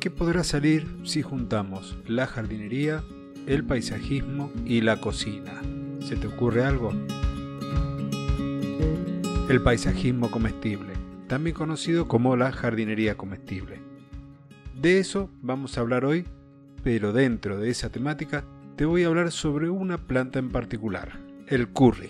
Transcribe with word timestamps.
¿Qué 0.00 0.10
podrá 0.10 0.44
salir 0.44 0.88
si 1.04 1.20
juntamos 1.20 1.98
la 2.06 2.26
jardinería, 2.26 3.04
el 3.46 3.64
paisajismo 3.64 4.50
y 4.64 4.80
la 4.80 4.98
cocina? 4.98 5.60
¿Se 6.00 6.16
te 6.16 6.26
ocurre 6.26 6.64
algo? 6.64 6.94
El 9.50 9.60
paisajismo 9.62 10.30
comestible, 10.30 10.94
también 11.26 11.54
conocido 11.54 12.08
como 12.08 12.34
la 12.34 12.50
jardinería 12.50 13.18
comestible. 13.18 13.78
De 14.74 15.00
eso 15.00 15.28
vamos 15.42 15.76
a 15.76 15.82
hablar 15.82 16.06
hoy, 16.06 16.24
pero 16.82 17.12
dentro 17.12 17.58
de 17.58 17.68
esa 17.68 17.90
temática 17.90 18.42
te 18.76 18.86
voy 18.86 19.04
a 19.04 19.08
hablar 19.08 19.30
sobre 19.30 19.68
una 19.68 19.98
planta 19.98 20.38
en 20.38 20.48
particular, 20.48 21.20
el 21.46 21.68
curry. 21.68 22.08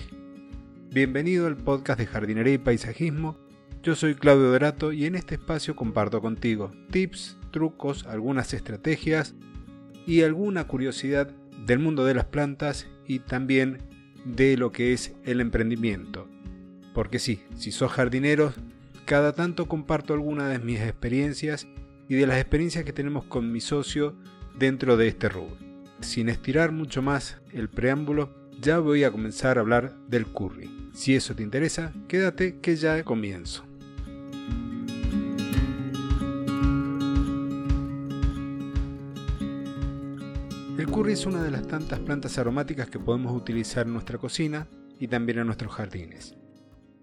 Bienvenido 0.93 1.49
al 1.49 1.57
podcast 1.57 1.99
de 1.99 2.07
jardinería 2.07 2.55
y 2.55 2.59
paisajismo. 2.59 3.50
Yo 3.83 3.97
soy 3.97 4.15
Claudio 4.15 4.51
Dorato 4.51 4.93
y 4.93 5.07
en 5.07 5.15
este 5.15 5.37
espacio 5.37 5.75
comparto 5.75 6.21
contigo 6.21 6.71
tips, 6.91 7.39
trucos, 7.51 8.05
algunas 8.05 8.53
estrategias 8.53 9.35
y 10.07 10.21
alguna 10.21 10.67
curiosidad 10.67 11.31
del 11.65 11.79
mundo 11.79 12.05
de 12.05 12.13
las 12.13 12.27
plantas 12.27 12.89
y 13.07 13.21
también 13.21 13.79
de 14.27 14.59
lo 14.59 14.71
que 14.71 14.93
es 14.93 15.15
el 15.25 15.41
emprendimiento. 15.41 16.29
Porque 16.93 17.19
sí, 17.19 17.43
si 17.57 17.73
sos 17.73 17.91
jardinero, 17.91 18.53
cada 19.07 19.33
tanto 19.33 19.67
comparto 19.67 20.13
algunas 20.13 20.51
de 20.51 20.59
mis 20.59 20.81
experiencias 20.81 21.67
y 22.07 22.17
de 22.17 22.27
las 22.27 22.39
experiencias 22.39 22.85
que 22.85 22.93
tenemos 22.93 23.25
con 23.25 23.51
mi 23.51 23.63
socio 23.63 24.15
dentro 24.59 24.99
de 24.99 25.09
este 25.09 25.31
rubro. 25.31 25.57
Sin 26.01 26.29
estirar 26.29 26.71
mucho 26.71 27.01
más 27.01 27.39
el 27.55 27.71
preámbulo, 27.71 28.35
ya 28.61 28.79
voy 28.79 29.05
a 29.05 29.11
comenzar 29.11 29.57
a 29.57 29.63
hablar 29.63 29.97
del 30.07 30.27
curry. 30.27 30.91
Si 30.93 31.15
eso 31.15 31.35
te 31.35 31.43
interesa, 31.43 31.95
quédate 32.09 32.59
que 32.61 32.77
ya 32.77 33.03
comienzo. 33.05 33.70
El 40.81 40.87
curry 40.87 41.13
es 41.13 41.27
una 41.27 41.43
de 41.43 41.51
las 41.51 41.69
tantas 41.69 42.01
plantas 42.01 42.39
aromáticas 42.39 42.89
que 42.89 42.99
podemos 42.99 43.37
utilizar 43.37 43.87
en 43.87 43.93
nuestra 43.93 44.17
cocina 44.17 44.67
y 44.99 45.09
también 45.09 45.39
en 45.39 45.45
nuestros 45.45 45.75
jardines. 45.75 46.39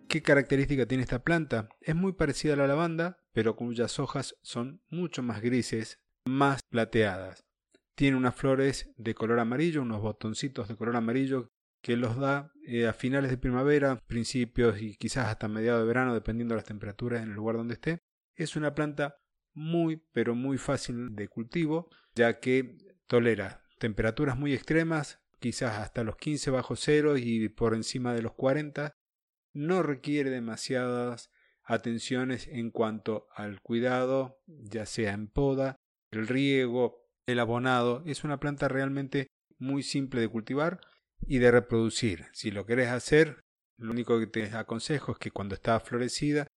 ¿Qué 0.10 0.24
característica 0.24 0.88
tiene 0.88 1.04
esta 1.04 1.24
planta? 1.24 1.70
Es 1.82 1.94
muy 1.94 2.14
parecida 2.14 2.54
a 2.54 2.58
la 2.58 2.66
lavanda, 2.66 3.20
pero 3.34 3.56
cuyas 3.56 4.00
hojas 4.00 4.36
son 4.42 4.82
mucho 4.90 5.22
más 5.22 5.44
grises, 5.44 6.00
más 6.26 6.64
plateadas. 6.64 7.46
Tiene 7.94 8.18
unas 8.18 8.34
flores 8.34 8.90
de 8.98 9.14
color 9.14 9.40
amarillo, 9.40 9.84
unos 9.84 10.02
botoncitos 10.02 10.68
de 10.68 10.76
color 10.76 10.96
amarillo 10.96 11.52
que 11.84 11.98
los 11.98 12.18
da 12.18 12.52
eh, 12.66 12.88
a 12.88 12.94
finales 12.94 13.30
de 13.30 13.38
primavera, 13.38 14.02
principios 14.08 14.82
y 14.82 14.96
quizás 14.96 15.28
hasta 15.28 15.48
mediados 15.48 15.82
de 15.82 15.88
verano, 15.88 16.16
dependiendo 16.16 16.56
de 16.56 16.62
las 16.62 16.68
temperaturas 16.68 17.22
en 17.22 17.30
el 17.30 17.36
lugar 17.36 17.58
donde 17.58 17.76
esté. 17.76 18.00
Es 18.34 18.56
una 18.56 18.74
planta 18.74 19.18
muy, 19.54 20.04
pero 20.14 20.34
muy 20.34 20.58
fácil 20.58 21.16
de 21.16 21.28
cultivo, 21.28 21.92
ya 22.16 22.40
que 22.40 22.76
tolera 23.06 23.67
temperaturas 23.78 24.38
muy 24.38 24.54
extremas, 24.54 25.20
quizás 25.40 25.78
hasta 25.78 26.04
los 26.04 26.18
15 26.18 26.52
bajo 26.52 26.76
cero 26.76 27.18
y 27.18 27.50
por 27.50 27.76
encima 27.76 28.14
de 28.14 28.22
los 28.22 28.34
40, 28.34 28.94
no 29.54 29.84
requiere 29.84 30.30
demasiadas 30.30 31.32
atenciones 31.64 32.48
en 32.48 32.72
cuanto 32.72 33.28
al 33.36 33.62
cuidado, 33.62 34.40
ya 34.46 34.86
sea 34.86 35.14
en 35.14 35.28
poda, 35.28 35.76
el 36.12 36.28
riego, 36.28 37.08
el 37.26 37.40
abonado. 37.40 38.04
Es 38.06 38.24
una 38.24 38.40
planta 38.40 38.68
realmente 38.68 39.28
muy 39.58 39.84
simple 39.84 40.22
de 40.22 40.30
cultivar 40.30 40.80
y 41.22 41.40
de 41.40 41.52
reproducir. 41.52 42.26
Si 42.34 42.52
lo 42.52 42.66
querés 42.66 42.90
hacer, 42.90 43.42
lo 43.78 43.92
único 43.92 44.20
que 44.20 44.28
te 44.28 44.46
aconsejo 44.56 45.14
es 45.14 45.18
que 45.18 45.32
cuando 45.32 45.56
está 45.56 45.80
florecida, 45.80 46.48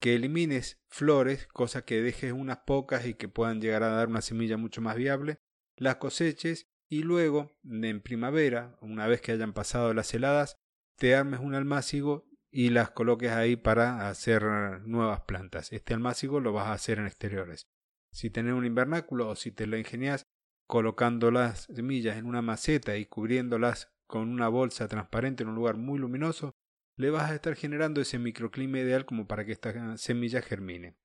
que 0.00 0.14
elimines 0.14 0.78
flores, 0.88 1.46
cosa 1.48 1.84
que 1.84 2.00
dejes 2.00 2.32
unas 2.32 2.58
pocas 2.66 3.06
y 3.06 3.14
que 3.14 3.28
puedan 3.28 3.60
llegar 3.60 3.82
a 3.82 3.90
dar 3.90 4.08
una 4.08 4.22
semilla 4.22 4.56
mucho 4.56 4.80
más 4.80 4.96
viable, 4.96 5.38
las 5.76 5.96
coseches 5.96 6.69
y 6.90 7.04
luego, 7.04 7.56
en 7.62 8.00
primavera, 8.00 8.76
una 8.80 9.06
vez 9.06 9.20
que 9.20 9.30
hayan 9.30 9.52
pasado 9.52 9.94
las 9.94 10.12
heladas, 10.12 10.56
te 10.96 11.14
armes 11.14 11.38
un 11.38 11.54
almácigo 11.54 12.28
y 12.50 12.70
las 12.70 12.90
coloques 12.90 13.30
ahí 13.30 13.54
para 13.54 14.08
hacer 14.08 14.42
nuevas 14.82 15.20
plantas. 15.20 15.72
Este 15.72 15.94
almácigo 15.94 16.40
lo 16.40 16.52
vas 16.52 16.66
a 16.66 16.72
hacer 16.72 16.98
en 16.98 17.06
exteriores. 17.06 17.68
Si 18.10 18.28
tenés 18.28 18.54
un 18.54 18.66
invernáculo 18.66 19.28
o 19.28 19.36
si 19.36 19.52
te 19.52 19.68
lo 19.68 19.78
ingenias 19.78 20.26
colocando 20.66 21.30
las 21.30 21.68
semillas 21.72 22.16
en 22.16 22.26
una 22.26 22.42
maceta 22.42 22.96
y 22.96 23.06
cubriéndolas 23.06 23.92
con 24.08 24.28
una 24.28 24.48
bolsa 24.48 24.88
transparente 24.88 25.44
en 25.44 25.50
un 25.50 25.54
lugar 25.54 25.76
muy 25.76 26.00
luminoso, 26.00 26.56
le 26.96 27.10
vas 27.10 27.30
a 27.30 27.34
estar 27.36 27.54
generando 27.54 28.00
ese 28.00 28.18
microclima 28.18 28.80
ideal 28.80 29.06
como 29.06 29.28
para 29.28 29.44
que 29.44 29.52
esta 29.52 29.96
semilla 29.96 30.42
germine. 30.42 30.96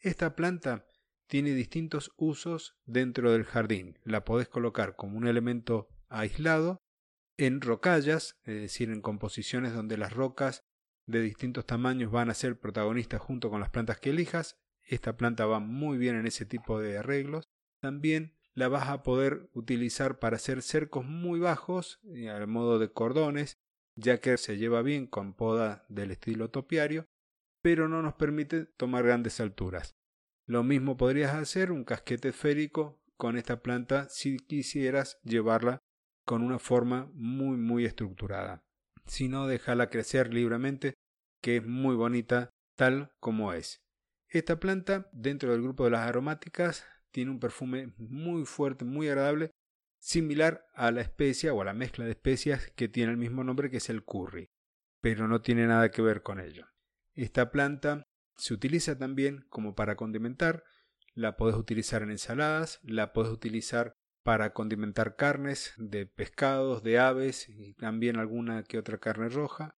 Esta 0.00 0.34
planta 0.34 0.86
tiene 1.26 1.54
distintos 1.54 2.12
usos 2.16 2.76
dentro 2.84 3.32
del 3.32 3.44
jardín. 3.44 3.98
La 4.04 4.24
podés 4.24 4.48
colocar 4.48 4.96
como 4.96 5.16
un 5.16 5.26
elemento 5.26 5.88
aislado 6.08 6.82
en 7.36 7.60
rocallas, 7.60 8.38
es 8.44 8.60
decir, 8.60 8.90
en 8.90 9.00
composiciones 9.00 9.74
donde 9.74 9.96
las 9.96 10.12
rocas 10.12 10.64
de 11.06 11.20
distintos 11.20 11.66
tamaños 11.66 12.10
van 12.10 12.30
a 12.30 12.34
ser 12.34 12.58
protagonistas 12.58 13.20
junto 13.20 13.50
con 13.50 13.60
las 13.60 13.70
plantas 13.70 13.98
que 13.98 14.10
elijas. 14.10 14.56
Esta 14.82 15.16
planta 15.16 15.46
va 15.46 15.60
muy 15.60 15.98
bien 15.98 16.16
en 16.16 16.26
ese 16.26 16.46
tipo 16.46 16.80
de 16.80 16.98
arreglos. 16.98 17.48
También 17.80 18.36
la 18.54 18.68
vas 18.68 18.88
a 18.88 19.02
poder 19.02 19.48
utilizar 19.52 20.18
para 20.18 20.36
hacer 20.36 20.62
cercos 20.62 21.04
muy 21.04 21.40
bajos, 21.40 22.00
eh, 22.04 22.30
al 22.30 22.46
modo 22.46 22.78
de 22.78 22.92
cordones, 22.92 23.58
ya 23.96 24.20
que 24.20 24.36
se 24.38 24.56
lleva 24.56 24.82
bien 24.82 25.06
con 25.06 25.34
poda 25.34 25.84
del 25.88 26.10
estilo 26.12 26.50
topiario, 26.50 27.06
pero 27.62 27.88
no 27.88 28.02
nos 28.02 28.14
permite 28.14 28.66
tomar 28.66 29.04
grandes 29.04 29.40
alturas. 29.40 29.96
Lo 30.46 30.62
mismo 30.62 30.96
podrías 30.96 31.34
hacer 31.34 31.72
un 31.72 31.84
casquete 31.84 32.28
esférico 32.28 33.00
con 33.16 33.36
esta 33.36 33.62
planta 33.62 34.08
si 34.08 34.36
quisieras 34.36 35.18
llevarla 35.22 35.78
con 36.24 36.42
una 36.42 36.58
forma 36.58 37.10
muy 37.14 37.56
muy 37.56 37.84
estructurada. 37.84 38.62
Si 39.06 39.28
no, 39.28 39.46
déjala 39.46 39.90
crecer 39.90 40.32
libremente, 40.32 40.94
que 41.40 41.56
es 41.56 41.66
muy 41.66 41.94
bonita 41.94 42.50
tal 42.76 43.12
como 43.20 43.52
es. 43.52 43.82
Esta 44.28 44.58
planta, 44.58 45.08
dentro 45.12 45.52
del 45.52 45.62
grupo 45.62 45.84
de 45.84 45.90
las 45.90 46.08
aromáticas, 46.08 46.84
tiene 47.10 47.30
un 47.30 47.38
perfume 47.38 47.94
muy 47.98 48.44
fuerte, 48.44 48.84
muy 48.84 49.08
agradable, 49.08 49.50
similar 50.00 50.66
a 50.74 50.90
la 50.90 51.02
especia 51.02 51.54
o 51.54 51.62
a 51.62 51.64
la 51.64 51.72
mezcla 51.72 52.04
de 52.04 52.10
especias 52.10 52.70
que 52.74 52.88
tiene 52.88 53.12
el 53.12 53.18
mismo 53.18 53.44
nombre 53.44 53.70
que 53.70 53.76
es 53.76 53.88
el 53.88 54.04
curry, 54.04 54.48
pero 55.00 55.28
no 55.28 55.40
tiene 55.40 55.66
nada 55.66 55.90
que 55.90 56.02
ver 56.02 56.22
con 56.22 56.40
ello. 56.40 56.66
Esta 57.12 57.50
planta 57.50 58.04
se 58.36 58.54
utiliza 58.54 58.98
también 58.98 59.46
como 59.48 59.74
para 59.74 59.96
condimentar, 59.96 60.64
la 61.14 61.36
puedes 61.36 61.56
utilizar 61.56 62.02
en 62.02 62.10
ensaladas, 62.10 62.80
la 62.82 63.12
puedes 63.12 63.30
utilizar 63.30 63.94
para 64.22 64.52
condimentar 64.52 65.16
carnes 65.16 65.74
de 65.76 66.06
pescados, 66.06 66.82
de 66.82 66.98
aves 66.98 67.48
y 67.48 67.74
también 67.74 68.16
alguna 68.16 68.64
que 68.64 68.78
otra 68.78 68.98
carne 68.98 69.28
roja. 69.28 69.76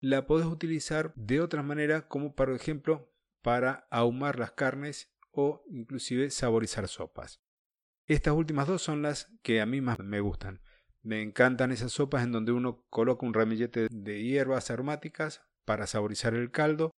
La 0.00 0.26
puedes 0.26 0.46
utilizar 0.46 1.12
de 1.16 1.40
otra 1.40 1.62
manera 1.62 2.06
como 2.06 2.34
por 2.34 2.50
ejemplo 2.50 3.12
para 3.42 3.86
ahumar 3.90 4.38
las 4.38 4.52
carnes 4.52 5.12
o 5.30 5.64
inclusive 5.68 6.30
saborizar 6.30 6.88
sopas. 6.88 7.42
Estas 8.06 8.34
últimas 8.34 8.66
dos 8.66 8.80
son 8.80 9.02
las 9.02 9.30
que 9.42 9.60
a 9.60 9.66
mí 9.66 9.80
más 9.80 9.98
me 9.98 10.20
gustan. 10.20 10.62
Me 11.02 11.20
encantan 11.20 11.72
esas 11.72 11.92
sopas 11.92 12.24
en 12.24 12.32
donde 12.32 12.52
uno 12.52 12.86
coloca 12.88 13.26
un 13.26 13.34
ramillete 13.34 13.88
de 13.90 14.22
hierbas 14.22 14.70
aromáticas 14.70 15.42
para 15.64 15.86
saborizar 15.86 16.34
el 16.34 16.50
caldo 16.50 16.92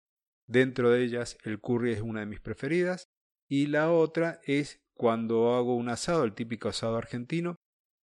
Dentro 0.49 0.89
de 0.89 1.03
ellas 1.03 1.37
el 1.43 1.59
curry 1.59 1.91
es 1.91 2.01
una 2.01 2.21
de 2.21 2.25
mis 2.25 2.39
preferidas 2.39 3.07
y 3.47 3.67
la 3.67 3.91
otra 3.91 4.39
es 4.43 4.81
cuando 4.95 5.53
hago 5.53 5.75
un 5.75 5.89
asado, 5.89 6.23
el 6.23 6.33
típico 6.33 6.69
asado 6.69 6.97
argentino. 6.97 7.55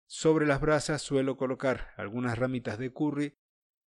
Sobre 0.07 0.47
las 0.47 0.61
brasas 0.61 1.03
suelo 1.03 1.37
colocar 1.37 1.93
algunas 1.97 2.39
ramitas 2.39 2.79
de 2.79 2.93
curry, 2.93 3.35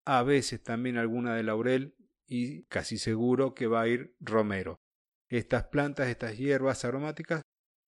a 0.05 0.25
veces 0.25 0.61
también 0.61 0.99
alguna 0.99 1.37
de 1.37 1.45
laurel 1.45 1.95
y 2.27 2.65
casi 2.65 2.99
seguro 2.99 3.55
que 3.55 3.69
va 3.69 3.83
a 3.83 3.89
ir 3.89 4.17
romero. 4.19 4.81
Estas 5.29 5.69
plantas, 5.69 6.09
estas 6.09 6.37
hierbas 6.37 6.85
aromáticas, 6.85 7.43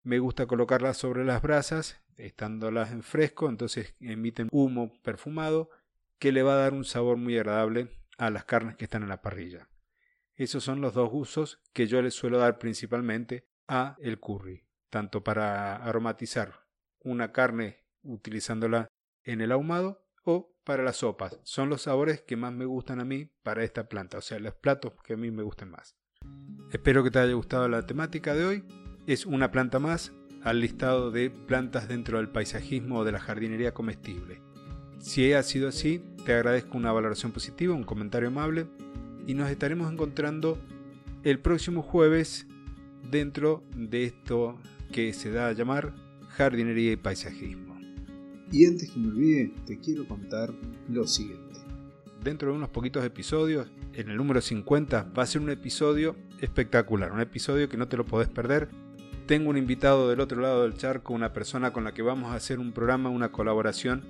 me 0.04 0.20
gusta 0.20 0.46
colocarlas 0.46 0.96
sobre 0.96 1.24
las 1.24 1.42
brasas, 1.42 2.00
estándolas 2.14 2.92
en 2.92 3.02
fresco, 3.02 3.48
entonces 3.48 3.96
emiten 3.98 4.48
humo 4.52 4.92
perfumado 5.02 5.68
que 6.20 6.30
le 6.30 6.44
va 6.44 6.52
a 6.52 6.58
dar 6.58 6.74
un 6.74 6.84
sabor 6.84 7.16
muy 7.16 7.36
agradable 7.36 7.88
a 8.18 8.30
las 8.30 8.44
carnes 8.44 8.76
que 8.76 8.84
están 8.84 9.02
en 9.02 9.08
la 9.08 9.20
parrilla. 9.20 9.68
Esos 10.40 10.64
son 10.64 10.80
los 10.80 10.94
dos 10.94 11.10
usos 11.12 11.60
que 11.74 11.86
yo 11.86 12.00
le 12.00 12.10
suelo 12.10 12.38
dar 12.38 12.58
principalmente 12.58 13.46
a 13.68 13.98
el 14.00 14.18
curry, 14.18 14.64
tanto 14.88 15.22
para 15.22 15.76
aromatizar 15.76 16.64
una 17.00 17.30
carne 17.30 17.84
utilizándola 18.00 18.88
en 19.22 19.42
el 19.42 19.52
ahumado 19.52 20.02
o 20.24 20.56
para 20.64 20.82
las 20.82 20.96
sopas. 20.96 21.38
Son 21.42 21.68
los 21.68 21.82
sabores 21.82 22.22
que 22.22 22.38
más 22.38 22.54
me 22.54 22.64
gustan 22.64 23.00
a 23.00 23.04
mí 23.04 23.26
para 23.42 23.64
esta 23.64 23.86
planta, 23.90 24.16
o 24.16 24.22
sea, 24.22 24.38
los 24.38 24.54
platos 24.54 24.94
que 25.04 25.12
a 25.12 25.18
mí 25.18 25.30
me 25.30 25.42
gusten 25.42 25.72
más. 25.72 25.94
Espero 26.72 27.04
que 27.04 27.10
te 27.10 27.18
haya 27.18 27.34
gustado 27.34 27.68
la 27.68 27.84
temática 27.84 28.34
de 28.34 28.46
hoy. 28.46 28.64
Es 29.06 29.26
una 29.26 29.50
planta 29.50 29.78
más 29.78 30.14
al 30.42 30.60
listado 30.60 31.10
de 31.10 31.28
plantas 31.28 31.86
dentro 31.86 32.16
del 32.16 32.30
paisajismo 32.30 33.00
o 33.00 33.04
de 33.04 33.12
la 33.12 33.20
jardinería 33.20 33.74
comestible. 33.74 34.40
Si 35.00 35.34
ha 35.34 35.42
sido 35.42 35.68
así, 35.68 36.02
te 36.24 36.32
agradezco 36.32 36.78
una 36.78 36.92
valoración 36.92 37.30
positiva, 37.30 37.74
un 37.74 37.84
comentario 37.84 38.28
amable 38.28 38.68
y 39.30 39.34
nos 39.34 39.48
estaremos 39.48 39.92
encontrando 39.92 40.58
el 41.22 41.38
próximo 41.38 41.82
jueves 41.82 42.48
dentro 43.12 43.62
de 43.76 44.02
esto 44.02 44.58
que 44.90 45.12
se 45.12 45.30
da 45.30 45.46
a 45.46 45.52
llamar 45.52 45.94
jardinería 46.30 46.90
y 46.90 46.96
paisajismo. 46.96 47.78
Y 48.50 48.66
antes 48.66 48.90
que 48.90 48.98
me 48.98 49.06
olvide, 49.06 49.52
te 49.66 49.78
quiero 49.78 50.04
contar 50.08 50.52
lo 50.88 51.06
siguiente. 51.06 51.60
Dentro 52.24 52.50
de 52.50 52.56
unos 52.56 52.70
poquitos 52.70 53.04
episodios, 53.04 53.70
en 53.92 54.10
el 54.10 54.16
número 54.16 54.40
50, 54.40 55.12
va 55.16 55.22
a 55.22 55.26
ser 55.26 55.42
un 55.42 55.50
episodio 55.50 56.16
espectacular, 56.40 57.12
un 57.12 57.20
episodio 57.20 57.68
que 57.68 57.76
no 57.76 57.86
te 57.86 57.96
lo 57.96 58.04
podés 58.04 58.28
perder. 58.28 58.68
Tengo 59.26 59.50
un 59.50 59.56
invitado 59.56 60.10
del 60.10 60.18
otro 60.18 60.40
lado 60.40 60.64
del 60.64 60.74
charco, 60.74 61.14
una 61.14 61.32
persona 61.32 61.72
con 61.72 61.84
la 61.84 61.94
que 61.94 62.02
vamos 62.02 62.32
a 62.32 62.34
hacer 62.34 62.58
un 62.58 62.72
programa, 62.72 63.10
una 63.10 63.30
colaboración 63.30 64.02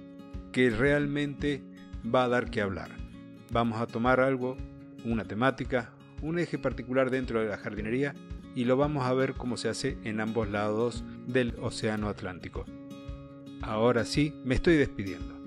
que 0.51 0.71
realmente 0.71 1.63
va 2.03 2.25
a 2.25 2.29
dar 2.29 2.51
que 2.51 2.63
hablar. 2.63 2.97
Vamos 3.53 3.83
a 3.83 3.87
tomar 3.87 4.21
algo, 4.21 4.57
una 5.05 5.25
temática, 5.25 5.93
un 6.23 6.39
eje 6.39 6.59
particular 6.59 7.11
dentro 7.11 7.41
de 7.41 7.49
la 7.49 7.59
jardinería 7.59 8.15
y 8.55 8.65
lo 8.65 8.77
vamos 8.77 9.07
a 9.07 9.15
ver 9.15 9.35
cómo 9.35 9.57
se 9.57 9.69
hace 9.69 9.99
en 10.05 10.21
ambos 10.21 10.49
lados 10.49 11.05
del 11.27 11.55
Océano 11.61 12.09
Atlántico. 12.09 12.67
Ahora 13.63 14.05
sí, 14.05 14.35
me 14.45 14.55
estoy 14.55 14.77
despidiendo. 14.77 15.39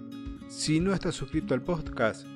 Si 0.48 0.80
no 0.80 0.94
estás 0.94 1.16
suscrito 1.16 1.54
al 1.54 1.62
podcast, 1.62 2.28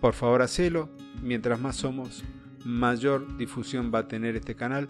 por 0.00 0.14
favor 0.14 0.42
hacelo. 0.42 0.90
Mientras 1.22 1.60
más 1.60 1.76
somos, 1.76 2.22
mayor 2.64 3.36
difusión 3.36 3.90
va 3.94 4.00
a 4.00 4.08
tener 4.08 4.36
este 4.36 4.54
canal. 4.54 4.88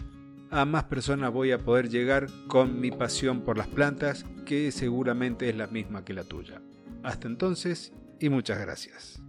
A 0.51 0.65
más 0.65 0.83
personas 0.85 1.31
voy 1.31 1.51
a 1.51 1.59
poder 1.59 1.89
llegar 1.89 2.27
con 2.47 2.79
mi 2.79 2.91
pasión 2.91 3.41
por 3.41 3.57
las 3.57 3.67
plantas, 3.67 4.25
que 4.45 4.71
seguramente 4.71 5.49
es 5.49 5.55
la 5.55 5.67
misma 5.67 6.03
que 6.03 6.13
la 6.13 6.23
tuya. 6.23 6.61
Hasta 7.03 7.27
entonces 7.27 7.93
y 8.19 8.29
muchas 8.29 8.59
gracias. 8.59 9.21